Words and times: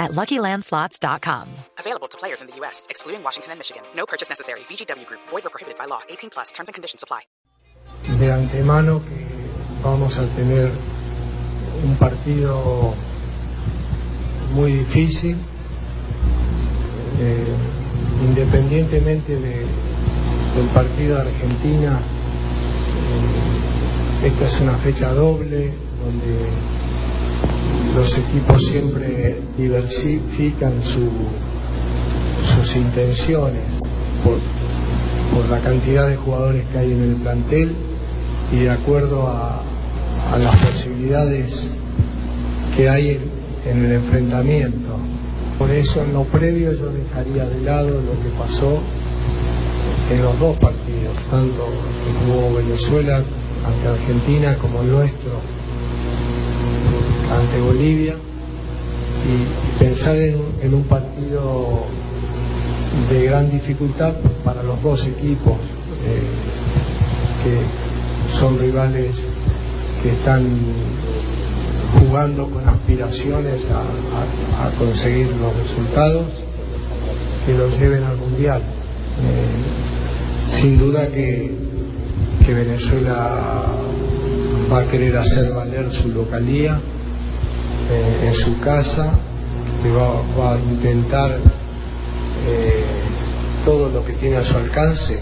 at 0.00 0.10
LuckyLandSlots.com. 0.12 1.46
Available 1.78 2.08
to 2.08 2.18
players 2.18 2.40
in 2.42 2.48
the 2.48 2.56
U.S., 2.56 2.86
excluding 2.90 3.22
Washington 3.22 3.52
and 3.52 3.58
Michigan. 3.60 3.82
No 3.94 4.04
purchase 4.06 4.28
necessary. 4.28 4.60
VGW 4.68 5.06
Group. 5.06 5.20
Void 5.28 5.46
or 5.46 5.50
prohibited 5.50 5.78
by 5.78 5.84
law. 5.84 6.00
18 6.08 6.30
plus. 6.30 6.50
Terms 6.52 6.68
and 6.68 6.74
conditions 6.74 7.04
apply. 7.04 7.20
De 8.18 8.32
antemano 8.32 9.00
que 9.04 9.26
vamos 9.82 10.16
a 10.18 10.26
tener 10.34 10.72
un 11.84 11.96
partido 11.98 12.94
muy 14.52 14.72
difícil. 14.72 15.36
Eh, 17.18 17.54
independientemente 18.22 19.36
de- 19.38 19.66
del 20.56 20.68
partido 20.72 21.16
de 21.16 21.22
Argentina, 21.30 22.00
eh, 22.96 24.26
esta 24.26 24.46
es 24.46 24.60
una 24.60 24.78
fecha 24.78 25.12
doble 25.12 25.72
donde 26.02 26.48
los 28.00 28.16
equipos 28.16 28.64
siempre 28.64 29.40
diversifican 29.58 30.82
su- 30.82 31.28
sus 32.54 32.76
intenciones 32.76 33.62
por, 34.24 34.40
la 35.50 35.60
cantidad 35.60 36.08
de 36.08 36.16
jugadores 36.16 36.64
que 36.68 36.78
hay 36.78 36.92
en 36.92 37.02
el 37.02 37.16
plantel 37.16 37.74
y 38.52 38.56
de 38.60 38.70
acuerdo 38.70 39.26
a, 39.28 39.62
las 40.38 40.56
posibilidades 40.58 41.68
que 42.76 42.88
hay 42.88 43.10
en, 43.10 43.22
en 43.70 43.84
el 43.84 43.92
enfrentamiento. 43.92 44.96
Por 45.58 45.70
eso 45.70 46.02
en 46.02 46.12
lo 46.14 46.24
previo 46.24 46.72
yo 46.72 46.90
dejaría 46.92 47.44
de 47.46 47.60
lado 47.62 48.00
lo 48.00 48.12
que 48.22 48.30
pasó 48.38 48.78
en 50.10 50.22
los 50.22 50.38
dos 50.38 50.56
partidos, 50.58 51.16
tanto 51.30 51.66
que 52.04 52.12
jugó 52.32 52.54
Venezuela 52.54 53.22
ante 53.64 53.88
Argentina 53.88 54.56
como 54.58 54.80
el 54.82 54.90
nuestro 54.90 55.32
ante 57.30 57.60
Bolivia 57.60 58.14
y 59.26 59.78
pensar 59.78 60.16
en, 60.16 60.74
un- 60.74 60.84
partido 60.84 61.84
de 63.08 63.24
gran 63.24 63.50
dificultad 63.50 64.14
para 64.44 64.62
los 64.62 64.82
dos 64.82 65.06
equipos 65.06 65.58
eh, 66.04 66.20
que 67.44 68.32
son 68.32 68.58
rivales 68.58 69.14
que 70.02 70.10
están 70.10 70.48
jugando 71.98 72.48
con 72.48 72.68
aspiraciones 72.68 73.66
a, 73.70 74.70
conseguir 74.78 75.28
los 75.36 75.54
resultados 75.56 76.26
que 77.46 77.54
los 77.54 77.78
lleven 77.78 78.04
al 78.04 78.16
mundial. 78.16 78.62
Eh, 79.22 80.60
sin 80.60 80.78
duda 80.78 81.06
que 81.08 81.50
Venezuela 82.52 83.64
va 84.72 84.80
a 84.80 84.84
querer 84.86 85.16
hacer 85.16 85.52
valer 85.52 85.90
su 85.92 86.08
localía 86.08 86.80
eh, 87.90 88.28
en 88.28 88.34
su 88.34 88.58
casa, 88.60 89.18
que 89.82 89.90
va, 89.90 90.52
a 90.52 90.58
intentar 90.58 91.40
eh, 92.46 93.02
todo 93.64 93.88
lo 93.88 94.04
que 94.04 94.12
tiene 94.14 94.36
a 94.36 94.44
su 94.44 94.56
alcance 94.56 95.20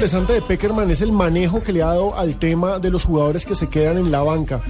interesante 0.00 0.32
de 0.32 0.40
Peckerman 0.40 0.90
es 0.90 1.02
el 1.02 1.12
manejo 1.12 1.62
que 1.62 1.74
le 1.74 1.82
ha 1.82 1.88
dado 1.88 2.16
al 2.16 2.38
tema 2.38 2.78
de 2.78 2.90
los 2.90 3.04
jugadores 3.04 3.44
que 3.44 3.54
se 3.54 3.68
quedan 3.68 3.98
en 3.98 4.10
la 4.10 4.22
banca. 4.22 4.62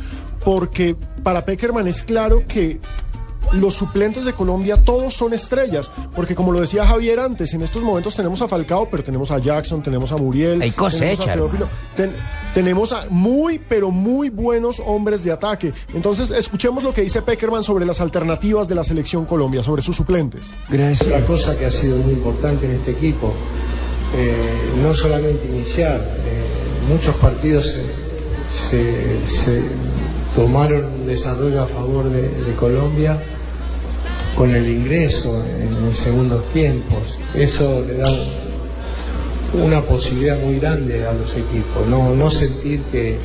Porque 0.44 0.96
para 1.22 1.44
Peckerman 1.44 1.86
es 1.86 2.02
claro 2.02 2.42
que 2.48 2.80
los 3.52 3.74
suplentes 3.74 4.24
de 4.24 4.32
Colombia 4.32 4.76
todos 4.76 5.14
son 5.14 5.32
estrellas. 5.32 5.90
Porque 6.14 6.34
como 6.34 6.52
lo 6.52 6.60
decía 6.60 6.86
Javier 6.86 7.20
antes, 7.20 7.52
en 7.54 7.62
estos 7.62 7.82
momentos 7.82 8.14
tenemos 8.14 8.40
a 8.42 8.48
Falcao, 8.48 8.88
pero 8.90 9.02
tenemos 9.04 9.30
a 9.30 9.38
Jackson, 9.38 9.82
tenemos 9.82 10.12
a 10.12 10.16
Muriel. 10.16 10.62
Hay 10.62 10.70
cosecha, 10.70 11.24
tenemos 11.24 11.50
a 11.54 11.96
ten- 11.96 12.12
tenemos 12.54 12.92
a 12.92 13.06
muy, 13.10 13.58
pero 13.58 13.90
muy 13.90 14.28
buenos 14.28 14.80
hombres 14.84 15.22
de 15.24 15.32
ataque. 15.32 15.72
Entonces, 15.94 16.30
escuchemos 16.30 16.82
lo 16.82 16.92
que 16.92 17.02
dice 17.02 17.22
Peckerman 17.22 17.62
sobre 17.62 17.86
las 17.86 18.00
alternativas 18.00 18.68
de 18.68 18.74
la 18.74 18.82
selección 18.84 19.24
Colombia, 19.24 19.62
sobre 19.62 19.82
sus 19.82 19.96
suplentes. 19.96 20.50
Otra 21.06 21.24
cosa 21.26 21.56
que 21.58 21.66
ha 21.66 21.72
sido 21.72 21.96
muy 21.98 22.14
importante 22.14 22.66
en 22.66 22.72
este 22.72 22.90
equipo, 22.92 23.32
eh, 24.16 24.34
no 24.82 24.94
solamente 24.94 25.46
iniciar, 25.46 26.00
eh, 26.24 26.88
muchos 26.88 27.16
partidos 27.18 27.66
se, 27.66 27.84
se- 28.70 29.28
se 29.44 29.62
tomaron 30.34 30.84
un 30.86 31.06
desarrollo 31.06 31.62
a 31.62 31.66
favor 31.66 32.08
de, 32.10 32.22
de 32.28 32.54
Colombia 32.56 33.16
con 34.34 34.54
el 34.54 34.68
ingreso 34.68 35.42
en, 35.44 35.94
segundos 35.94 36.44
tiempos. 36.52 37.18
Eso 37.34 37.84
le 37.86 37.94
da 37.94 38.10
una 39.54 39.82
posibilidad 39.82 40.38
muy 40.38 40.58
grande 40.58 41.04
a 41.06 41.12
los 41.12 41.30
equipos, 41.32 41.86
no, 41.88 42.14
no 42.14 42.30
sentir 42.30 42.80
que, 42.92 43.18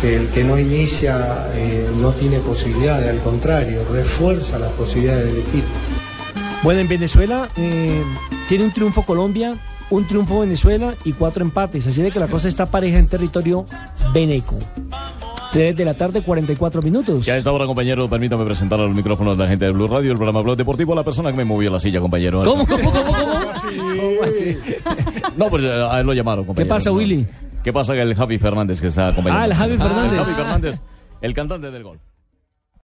que 0.00 0.16
el 0.16 0.28
que 0.30 0.42
no 0.42 0.58
inicia 0.58 1.46
eh, 1.54 1.88
no 2.00 2.10
tiene 2.12 2.40
posibilidades, 2.40 3.10
al 3.10 3.20
contrario, 3.20 3.84
refuerza 3.90 4.58
las 4.58 4.72
posibilidades 4.72 5.26
del 5.26 5.38
equipo. 5.38 5.68
Bueno, 6.62 6.80
en 6.80 6.88
Venezuela 6.88 7.48
eh, 7.56 8.02
tiene 8.48 8.64
un 8.64 8.72
triunfo 8.72 9.02
Colombia, 9.02 9.54
un 9.90 10.06
triunfo 10.06 10.40
Venezuela 10.40 10.94
y 11.04 11.12
cuatro 11.12 11.44
empates. 11.44 11.86
Así 11.86 12.02
de 12.02 12.10
que 12.10 12.18
la 12.18 12.26
cosa 12.26 12.48
está 12.48 12.66
pareja 12.66 12.98
en 12.98 13.08
territorio 13.08 13.64
veneco. 14.12 14.58
3 15.52 15.76
de 15.76 15.84
la 15.84 15.94
tarde, 15.94 16.22
44 16.22 16.82
minutos. 16.82 17.24
Ya 17.24 17.34
a 17.34 17.36
esta 17.38 17.52
hora, 17.52 17.66
compañero, 17.66 18.08
permítame 18.08 18.44
presentar 18.44 18.78
los 18.78 18.94
micrófonos 18.94 19.36
de 19.36 19.44
la 19.44 19.50
gente 19.50 19.64
de 19.66 19.72
Blue 19.72 19.86
Radio, 19.86 20.10
el 20.10 20.16
programa 20.16 20.40
Blog 20.42 20.56
Deportivo, 20.56 20.94
la 20.94 21.04
persona 21.04 21.30
que 21.30 21.36
me 21.38 21.44
movió 21.44 21.70
la 21.70 21.78
silla, 21.78 22.00
compañero. 22.00 22.44
¿Cómo, 22.44 22.66
cómo, 22.66 22.90
cómo, 22.92 23.12
cómo? 23.12 23.50
Así. 23.50 23.66
así? 24.22 24.58
No, 25.36 25.48
pues 25.50 25.64
eh, 25.64 25.70
a 25.70 26.00
él 26.00 26.06
lo 26.06 26.14
llamaron, 26.14 26.44
compañero. 26.44 26.74
pasa, 26.74 26.90
Willy? 26.90 27.26
¿Qué 27.62 27.72
pasa 27.72 27.94
que 27.94 28.00
el 28.00 28.14
Javi 28.14 28.38
Fernández 28.38 28.80
que 28.80 28.86
está 28.86 29.08
acompañando? 29.08 29.42
Ah, 29.42 29.46
el 29.46 29.54
Javi 29.54 29.76
Fernández. 29.76 30.12
El 30.12 30.18
Javi 30.18 30.34
Fernández, 30.34 30.80
el 31.20 31.34
cantante 31.34 31.70
del 31.70 31.82
gol. 31.82 31.98